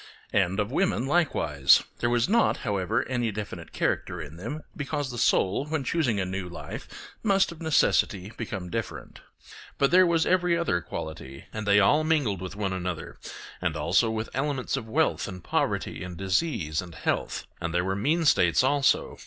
And 0.33 0.59
of 0.59 0.71
women 0.71 1.05
likewise; 1.05 1.83
there 1.99 2.09
was 2.09 2.27
not, 2.27 2.57
however, 2.65 3.07
any 3.07 3.31
definite 3.31 3.71
character 3.71 4.19
in 4.19 4.35
them, 4.35 4.63
because 4.75 5.11
the 5.11 5.19
soul, 5.19 5.65
when 5.67 5.83
choosing 5.83 6.19
a 6.19 6.25
new 6.25 6.49
life, 6.49 6.87
must 7.21 7.51
of 7.51 7.61
necessity 7.61 8.31
become 8.35 8.71
different. 8.71 9.19
But 9.77 9.91
there 9.91 10.07
was 10.07 10.25
every 10.25 10.57
other 10.57 10.81
quality, 10.81 11.45
and 11.53 11.67
the 11.67 11.79
all 11.79 12.03
mingled 12.03 12.41
with 12.41 12.55
one 12.55 12.73
another, 12.73 13.19
and 13.61 13.75
also 13.77 14.09
with 14.09 14.31
elements 14.33 14.75
of 14.75 14.87
wealth 14.89 15.27
and 15.27 15.43
poverty, 15.43 16.03
and 16.03 16.17
disease 16.17 16.81
and 16.81 16.95
health; 16.95 17.45
and 17.61 17.71
there 17.71 17.85
were 17.85 17.95
mean 17.95 18.25
states 18.25 18.63
also. 18.63 19.19